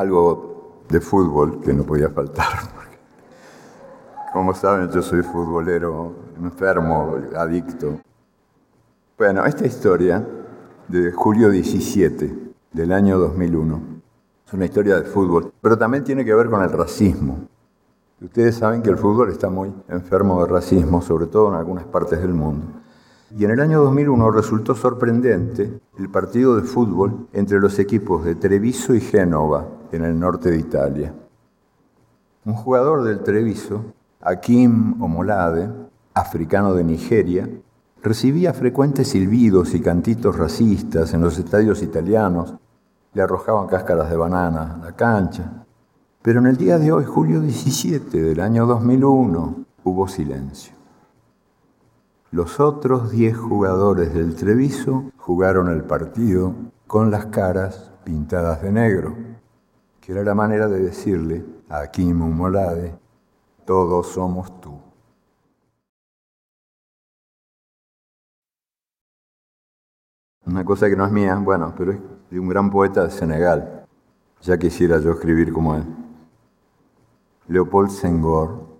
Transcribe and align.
algo 0.00 0.82
de 0.88 1.00
fútbol 1.00 1.60
que 1.60 1.72
no 1.72 1.84
podía 1.84 2.08
faltar. 2.08 2.46
como 4.32 4.54
saben, 4.54 4.90
yo 4.90 5.02
soy 5.02 5.22
futbolero 5.22 6.14
enfermo, 6.40 7.16
adicto. 7.36 8.00
Bueno, 9.18 9.44
esta 9.44 9.66
historia 9.66 10.26
de 10.88 11.12
julio 11.12 11.50
17 11.50 12.52
del 12.72 12.92
año 12.92 13.18
2001 13.18 13.80
es 14.46 14.52
una 14.54 14.64
historia 14.64 14.96
de 14.96 15.02
fútbol, 15.02 15.52
pero 15.60 15.76
también 15.76 16.02
tiene 16.02 16.24
que 16.24 16.34
ver 16.34 16.48
con 16.48 16.62
el 16.62 16.70
racismo. 16.70 17.40
Ustedes 18.22 18.56
saben 18.56 18.82
que 18.82 18.90
el 18.90 18.96
fútbol 18.96 19.30
está 19.30 19.50
muy 19.50 19.72
enfermo 19.88 20.42
de 20.42 20.50
racismo, 20.50 21.02
sobre 21.02 21.26
todo 21.26 21.48
en 21.48 21.54
algunas 21.54 21.84
partes 21.84 22.20
del 22.20 22.32
mundo. 22.32 22.66
Y 23.36 23.44
en 23.44 23.50
el 23.50 23.60
año 23.60 23.82
2001 23.82 24.30
resultó 24.30 24.74
sorprendente 24.74 25.80
el 25.98 26.08
partido 26.08 26.56
de 26.56 26.62
fútbol 26.62 27.28
entre 27.32 27.60
los 27.60 27.78
equipos 27.78 28.24
de 28.24 28.34
Treviso 28.34 28.94
y 28.94 29.00
Génova, 29.00 29.79
en 29.92 30.04
el 30.04 30.18
norte 30.18 30.50
de 30.50 30.58
Italia. 30.58 31.14
Un 32.44 32.54
jugador 32.54 33.04
del 33.04 33.20
Treviso, 33.22 33.84
Akim 34.20 35.00
Omolade, 35.02 35.68
africano 36.14 36.74
de 36.74 36.84
Nigeria, 36.84 37.48
recibía 38.02 38.52
frecuentes 38.52 39.08
silbidos 39.08 39.74
y 39.74 39.80
cantitos 39.80 40.36
racistas 40.36 41.12
en 41.12 41.20
los 41.20 41.38
estadios 41.38 41.82
italianos, 41.82 42.54
le 43.12 43.22
arrojaban 43.22 43.66
cáscaras 43.66 44.10
de 44.10 44.16
banana 44.16 44.76
a 44.80 44.84
la 44.86 44.96
cancha. 44.96 45.64
Pero 46.22 46.40
en 46.40 46.46
el 46.46 46.56
día 46.56 46.78
de 46.78 46.92
hoy, 46.92 47.04
julio 47.04 47.40
17 47.40 48.20
del 48.20 48.40
año 48.40 48.66
2001, 48.66 49.64
hubo 49.84 50.08
silencio. 50.08 50.74
Los 52.30 52.60
otros 52.60 53.10
10 53.10 53.36
jugadores 53.36 54.14
del 54.14 54.36
Treviso 54.36 55.10
jugaron 55.16 55.68
el 55.68 55.82
partido 55.82 56.54
con 56.86 57.10
las 57.10 57.26
caras 57.26 57.90
pintadas 58.04 58.62
de 58.62 58.70
negro, 58.70 59.16
que 60.00 60.12
era 60.12 60.22
la 60.22 60.34
manera 60.34 60.68
de 60.68 60.80
decirle 60.80 61.44
a 61.68 61.86
Kim 61.88 62.16
Molade, 62.16 62.98
todos 63.64 64.08
somos 64.08 64.60
tú. 64.60 64.78
Una 70.46 70.64
cosa 70.64 70.88
que 70.88 70.96
no 70.96 71.04
es 71.04 71.12
mía, 71.12 71.36
bueno, 71.36 71.74
pero 71.76 71.92
es 71.92 71.98
de 72.30 72.40
un 72.40 72.48
gran 72.48 72.70
poeta 72.70 73.04
de 73.04 73.10
Senegal. 73.10 73.86
Ya 74.42 74.58
quisiera 74.58 74.98
yo 74.98 75.12
escribir 75.12 75.52
como 75.52 75.76
él. 75.76 75.84
Leopold 77.46 77.90
Senghor, 77.90 78.70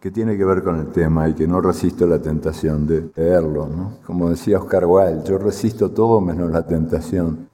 que 0.00 0.10
tiene 0.10 0.36
que 0.36 0.44
ver 0.44 0.62
con 0.62 0.80
el 0.80 0.88
tema 0.88 1.28
y 1.28 1.34
que 1.34 1.46
no 1.46 1.60
resisto 1.60 2.06
la 2.06 2.20
tentación 2.20 2.86
de 2.86 3.12
leerlo. 3.14 3.68
¿no? 3.68 3.98
Como 4.06 4.30
decía 4.30 4.58
Oscar 4.58 4.86
Wilde, 4.86 5.24
yo 5.28 5.36
resisto 5.36 5.90
todo 5.90 6.20
menos 6.22 6.50
la 6.50 6.66
tentación. 6.66 7.49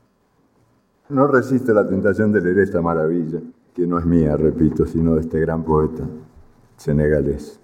No 1.09 1.29
resisto 1.29 1.73
la 1.73 1.87
tentación 1.87 2.33
de 2.33 2.41
leer 2.41 2.59
esta 2.59 2.83
maravilla, 2.83 3.41
que 3.73 3.87
no 3.87 3.99
es 3.99 4.05
mía, 4.05 4.37
repito, 4.37 4.87
sino 4.87 5.15
de 5.15 5.21
este 5.21 5.39
gran 5.39 5.63
poeta 5.63 6.03
senegalés. 6.77 7.61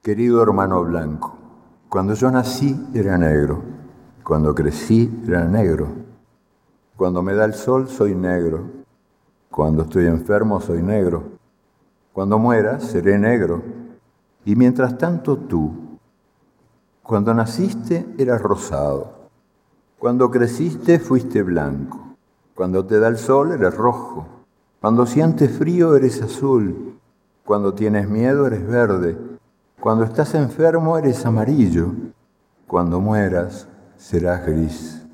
Querido 0.00 0.42
hermano 0.42 0.84
blanco, 0.84 1.36
cuando 1.88 2.14
yo 2.14 2.30
nací 2.30 2.88
era 2.94 3.18
negro, 3.18 3.62
cuando 4.22 4.54
crecí 4.54 5.22
era 5.26 5.44
negro, 5.46 5.88
cuando 6.96 7.22
me 7.22 7.34
da 7.34 7.44
el 7.46 7.54
sol 7.54 7.88
soy 7.88 8.14
negro, 8.14 8.62
cuando 9.50 9.82
estoy 9.82 10.06
enfermo 10.06 10.60
soy 10.60 10.82
negro, 10.82 11.24
cuando 12.12 12.38
muera, 12.38 12.78
seré 12.78 13.18
negro. 13.18 13.60
Y 14.44 14.54
mientras 14.54 14.96
tanto 14.98 15.36
tú, 15.36 15.98
cuando 17.02 17.34
naciste, 17.34 18.06
eras 18.18 18.40
rosado. 18.40 19.23
Cuando 20.04 20.30
creciste, 20.30 20.98
fuiste 20.98 21.42
blanco. 21.42 21.98
Cuando 22.54 22.84
te 22.84 22.98
da 22.98 23.08
el 23.08 23.16
sol, 23.16 23.52
eres 23.52 23.74
rojo. 23.74 24.26
Cuando 24.78 25.06
sientes 25.06 25.56
frío, 25.56 25.96
eres 25.96 26.20
azul. 26.20 26.98
Cuando 27.42 27.72
tienes 27.72 28.06
miedo, 28.06 28.46
eres 28.46 28.68
verde. 28.68 29.16
Cuando 29.80 30.04
estás 30.04 30.34
enfermo, 30.34 30.98
eres 30.98 31.24
amarillo. 31.24 31.92
Cuando 32.66 33.00
mueras, 33.00 33.66
serás 33.96 34.44
gris. 34.44 35.06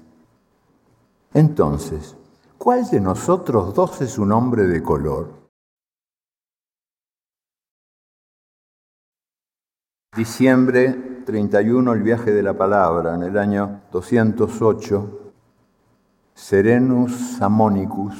Entonces, 1.34 2.16
¿cuál 2.58 2.84
de 2.90 2.98
nosotros 2.98 3.72
dos 3.72 4.00
es 4.00 4.18
un 4.18 4.32
hombre 4.32 4.66
de 4.66 4.82
color? 4.82 5.39
Diciembre 10.16 11.22
31, 11.24 11.92
el 11.92 12.02
viaje 12.02 12.32
de 12.32 12.42
la 12.42 12.58
palabra, 12.58 13.14
en 13.14 13.22
el 13.22 13.38
año 13.38 13.82
208, 13.92 15.32
Serenus 16.34 17.36
Samonicus 17.38 18.16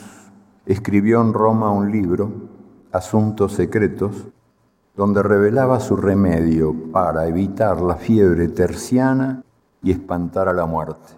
escribió 0.67 1.21
en 1.21 1.33
Roma 1.33 1.73
un 1.73 1.91
libro, 1.91 2.31
Asuntos 2.93 3.55
Secretos, 3.55 4.29
donde 4.95 5.21
revelaba 5.25 5.81
su 5.81 5.97
remedio 5.97 6.77
para 6.93 7.27
evitar 7.27 7.81
la 7.81 7.97
fiebre 7.97 8.47
terciana 8.47 9.43
y 9.83 9.91
espantar 9.91 10.47
a 10.47 10.53
la 10.53 10.67
muerte. 10.67 11.15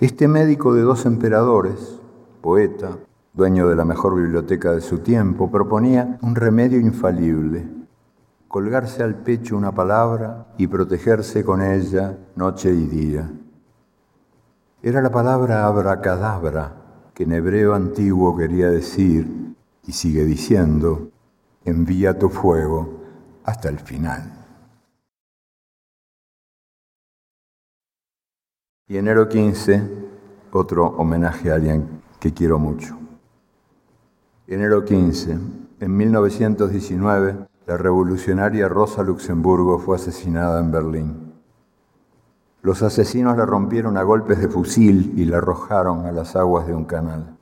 Este 0.00 0.26
médico 0.26 0.74
de 0.74 0.82
dos 0.82 1.06
emperadores, 1.06 2.00
poeta, 2.40 2.98
dueño 3.32 3.68
de 3.68 3.76
la 3.76 3.84
mejor 3.84 4.16
biblioteca 4.16 4.72
de 4.72 4.80
su 4.80 4.98
tiempo, 4.98 5.52
proponía 5.52 6.18
un 6.20 6.34
remedio 6.34 6.80
infalible 6.80 7.85
colgarse 8.56 9.02
al 9.02 9.16
pecho 9.16 9.54
una 9.54 9.70
palabra 9.70 10.46
y 10.56 10.66
protegerse 10.66 11.44
con 11.44 11.60
ella 11.60 12.16
noche 12.36 12.70
y 12.70 12.86
día. 12.86 13.30
Era 14.80 15.02
la 15.02 15.10
palabra 15.10 15.66
abracadabra, 15.66 16.72
que 17.12 17.24
en 17.24 17.32
hebreo 17.32 17.74
antiguo 17.74 18.34
quería 18.34 18.70
decir, 18.70 19.54
y 19.84 19.92
sigue 19.92 20.24
diciendo, 20.24 21.10
envía 21.66 22.18
tu 22.18 22.30
fuego 22.30 22.88
hasta 23.44 23.68
el 23.68 23.78
final. 23.78 24.22
Y 28.88 28.96
enero 28.96 29.28
15, 29.28 29.82
otro 30.50 30.86
homenaje 30.96 31.50
a 31.50 31.56
alguien 31.56 32.00
que 32.18 32.32
quiero 32.32 32.58
mucho. 32.58 32.96
Enero 34.46 34.82
15, 34.82 35.38
en 35.80 35.94
1919, 35.94 37.48
la 37.66 37.76
revolucionaria 37.76 38.68
Rosa 38.68 39.02
Luxemburgo 39.02 39.80
fue 39.80 39.96
asesinada 39.96 40.60
en 40.60 40.70
Berlín. 40.70 41.32
Los 42.62 42.82
asesinos 42.82 43.36
la 43.36 43.44
rompieron 43.44 43.96
a 43.96 44.04
golpes 44.04 44.40
de 44.40 44.48
fusil 44.48 45.12
y 45.16 45.24
la 45.24 45.38
arrojaron 45.38 46.06
a 46.06 46.12
las 46.12 46.36
aguas 46.36 46.68
de 46.68 46.74
un 46.74 46.84
canal. 46.84 47.36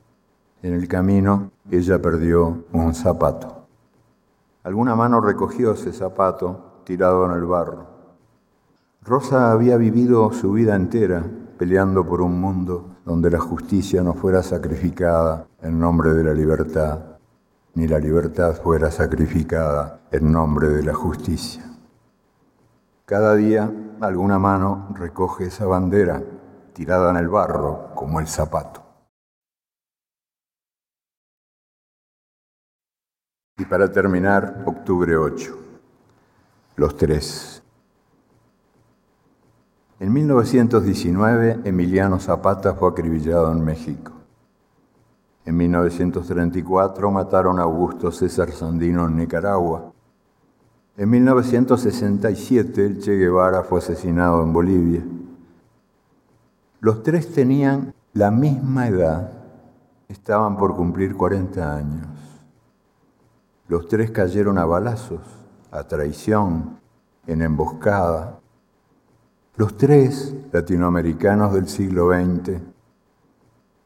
En 0.63 0.73
el 0.73 0.89
camino 0.89 1.51
ella 1.71 2.01
perdió 2.01 2.65
un 2.73 2.95
zapato. 2.95 3.67
Alguna 4.63 4.97
mano 4.97 5.21
recogió 5.21 5.73
ese 5.73 5.93
zapato 5.93 6.81
tirado 6.85 7.27
en 7.27 7.33
el 7.33 7.45
barro. 7.45 7.87
Rosa 9.03 9.53
había 9.53 9.77
vivido 9.77 10.33
su 10.33 10.53
vida 10.53 10.75
entera 10.75 11.23
peleando 11.59 12.07
por 12.07 12.23
un 12.23 12.41
mundo 12.41 12.97
donde 13.05 13.31
la 13.31 13.41
justicia 13.41 14.03
no 14.03 14.15
fuera 14.15 14.43
sacrificada 14.43 15.47
en 15.61 15.79
nombre 15.79 16.15
de 16.15 16.25
la 16.25 16.33
libertad 16.33 17.14
ni 17.75 17.89
la 17.89 17.99
libertad 17.99 18.55
fuera 18.55 18.91
sacrificada 18.91 20.01
en 20.11 20.31
nombre 20.31 20.69
de 20.69 20.85
la 20.85 20.95
justicia. 20.95 21.65
Cada 23.05 23.35
día 23.35 23.71
alguna 24.01 24.39
mano 24.39 24.89
recoge 24.95 25.47
esa 25.47 25.67
bandera 25.67 26.23
tirada 26.73 27.11
en 27.11 27.17
el 27.17 27.29
barro 27.29 27.91
como 27.95 28.21
el 28.21 28.29
zapato. 28.29 28.83
Y 33.57 33.65
para 33.67 33.91
terminar, 33.93 34.65
octubre 34.67 35.17
8, 35.17 35.59
los 36.77 36.97
tres. 36.97 37.63
En 40.01 40.13
1919, 40.13 41.61
Emiliano 41.65 42.19
Zapata 42.19 42.75
fue 42.75 42.91
acribillado 42.91 43.53
en 43.53 43.65
México. 43.65 44.14
En 45.45 45.57
1934 45.57 47.11
mataron 47.11 47.59
a 47.59 47.65
Augusto 47.65 48.11
César 48.11 48.51
Sandino 48.51 49.07
en 49.07 49.17
Nicaragua. 49.17 49.93
En 50.97 51.11
1967 51.11 52.87
el 52.87 52.99
Che 53.01 53.17
Guevara 53.17 53.63
fue 53.63 53.81
asesinado 53.81 54.43
en 54.43 54.53
Bolivia. 54.53 55.03
Los 56.81 57.03
tres 57.03 57.33
tenían 57.33 57.93
la 58.15 58.31
misma 58.31 58.89
edad, 58.89 59.33
estaban 60.09 60.57
por 60.57 60.77
cumplir 60.77 61.17
40 61.17 61.77
años. 61.77 62.07
Los 63.69 63.89
tres 63.89 64.11
cayeron 64.13 64.57
a 64.59 64.65
balazos, 64.65 65.21
a 65.71 65.85
traición, 65.85 66.79
en 67.27 67.43
emboscada. 67.43 68.39
Los 69.57 69.77
tres 69.77 70.35
latinoamericanos 70.53 71.53
del 71.53 71.69
siglo 71.69 72.11
XX 72.13 72.61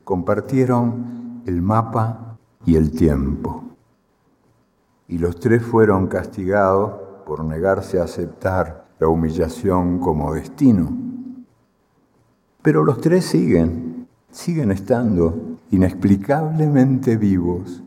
compartieron 0.04 1.17
el 1.48 1.62
mapa 1.62 2.36
y 2.66 2.76
el 2.76 2.92
tiempo. 2.92 3.64
Y 5.08 5.16
los 5.16 5.40
tres 5.40 5.62
fueron 5.62 6.06
castigados 6.06 7.24
por 7.24 7.42
negarse 7.42 7.98
a 7.98 8.04
aceptar 8.04 8.86
la 8.98 9.08
humillación 9.08 9.98
como 9.98 10.34
destino. 10.34 10.92
Pero 12.60 12.84
los 12.84 13.00
tres 13.00 13.24
siguen, 13.24 14.06
siguen 14.30 14.70
estando 14.72 15.56
inexplicablemente 15.70 17.16
vivos, 17.16 17.82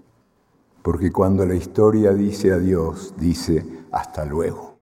porque 0.82 1.12
cuando 1.12 1.46
la 1.46 1.54
historia 1.54 2.14
dice 2.14 2.54
adiós, 2.54 3.14
dice 3.16 3.86
hasta 3.92 4.26
luego. 4.26 4.80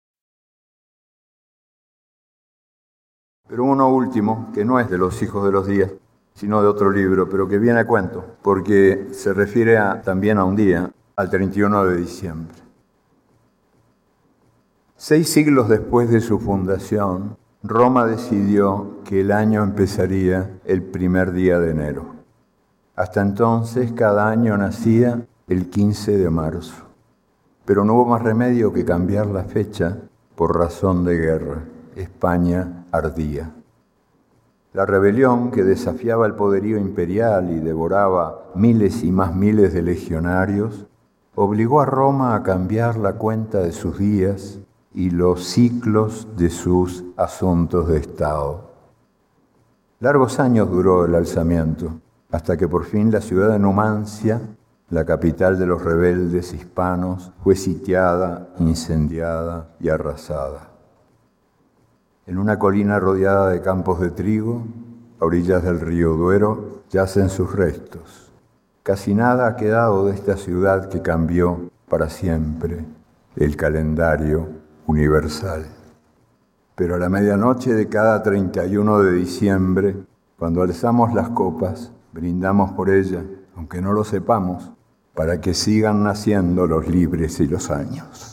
Pero 3.47 3.65
uno 3.65 3.93
último, 3.93 4.49
que 4.51 4.65
no 4.65 4.79
es 4.79 4.89
de 4.89 4.97
los 4.97 5.21
hijos 5.21 5.45
de 5.45 5.51
los 5.51 5.67
días, 5.67 5.91
sino 6.33 6.61
de 6.61 6.67
otro 6.67 6.91
libro, 6.91 7.29
pero 7.29 7.47
que 7.47 7.59
viene 7.59 7.79
a 7.79 7.87
cuento, 7.87 8.25
porque 8.41 9.07
se 9.11 9.33
refiere 9.33 9.77
también 10.03 10.37
a 10.37 10.45
un 10.45 10.55
día, 10.55 10.91
al 11.15 11.29
31 11.29 11.85
de 11.85 11.97
diciembre. 11.97 12.55
Seis 14.95 15.29
siglos 15.29 15.69
después 15.69 16.09
de 16.09 16.21
su 16.21 16.39
fundación, 16.39 17.37
Roma 17.61 18.05
decidió 18.05 18.99
que 19.05 19.21
el 19.21 19.31
año 19.31 19.63
empezaría 19.63 20.59
el 20.65 20.81
primer 20.81 21.33
día 21.33 21.59
de 21.59 21.71
enero. 21.71 22.15
Hasta 22.95 23.21
entonces 23.21 23.91
cada 23.93 24.29
año 24.29 24.57
nacía 24.57 25.25
el 25.47 25.69
15 25.69 26.17
de 26.17 26.29
marzo, 26.29 26.85
pero 27.65 27.85
no 27.85 27.93
hubo 27.93 28.05
más 28.05 28.21
remedio 28.21 28.73
que 28.73 28.85
cambiar 28.85 29.27
la 29.27 29.43
fecha 29.43 29.97
por 30.35 30.57
razón 30.57 31.03
de 31.03 31.17
guerra. 31.17 31.63
España 31.95 32.85
ardía. 32.91 33.51
La 34.73 34.87
rebelión 34.87 35.51
que 35.51 35.63
desafiaba 35.63 36.25
el 36.25 36.33
poderío 36.33 36.79
imperial 36.79 37.51
y 37.51 37.59
devoraba 37.59 38.45
miles 38.55 39.03
y 39.03 39.11
más 39.11 39.35
miles 39.35 39.71
de 39.71 39.83
legionarios, 39.83 40.87
obligó 41.35 41.79
a 41.79 41.85
Roma 41.85 42.33
a 42.33 42.41
cambiar 42.41 42.97
la 42.97 43.13
cuenta 43.13 43.59
de 43.59 43.71
sus 43.71 43.99
días 43.99 44.59
y 44.91 45.11
los 45.11 45.43
ciclos 45.43 46.27
de 46.37 46.49
sus 46.49 47.03
asuntos 47.17 47.87
de 47.87 47.97
Estado. 47.97 48.71
Largos 49.99 50.39
años 50.39 50.71
duró 50.71 51.05
el 51.05 51.13
alzamiento, 51.13 51.99
hasta 52.31 52.57
que 52.57 52.67
por 52.67 52.85
fin 52.85 53.11
la 53.11 53.21
ciudad 53.21 53.49
de 53.51 53.59
Numancia, 53.59 54.41
la 54.89 55.05
capital 55.05 55.59
de 55.59 55.67
los 55.67 55.83
rebeldes 55.83 56.51
hispanos, 56.51 57.31
fue 57.43 57.55
sitiada, 57.55 58.49
incendiada 58.57 59.75
y 59.79 59.89
arrasada. 59.89 60.72
En 62.25 62.37
una 62.37 62.57
colina 62.57 63.01
rodeada 63.01 63.49
de 63.49 63.61
campos 63.61 63.99
de 63.99 64.09
trigo, 64.09 64.63
a 65.19 65.25
orillas 65.25 65.61
del 65.61 65.81
río 65.81 66.13
Duero, 66.13 66.83
yacen 66.89 67.29
sus 67.29 67.53
restos. 67.53 68.31
Casi 68.81 69.13
nada 69.13 69.45
ha 69.45 69.55
quedado 69.57 70.05
de 70.05 70.13
esta 70.13 70.37
ciudad 70.37 70.87
que 70.87 71.01
cambió 71.01 71.69
para 71.89 72.09
siempre 72.09 72.85
el 73.35 73.57
calendario 73.57 74.47
universal. 74.87 75.65
Pero 76.75 76.95
a 76.95 76.97
la 76.97 77.09
medianoche 77.09 77.73
de 77.73 77.89
cada 77.89 78.23
31 78.23 78.99
de 78.99 79.11
diciembre, 79.11 79.95
cuando 80.39 80.61
alzamos 80.61 81.13
las 81.13 81.29
copas, 81.29 81.91
brindamos 82.13 82.71
por 82.71 82.89
ella, 82.89 83.21
aunque 83.57 83.81
no 83.81 83.91
lo 83.91 84.05
sepamos, 84.05 84.71
para 85.13 85.41
que 85.41 85.53
sigan 85.53 86.03
naciendo 86.03 86.67
los 86.67 86.87
libres 86.87 87.41
y 87.41 87.47
los 87.47 87.69
años. 87.69 88.32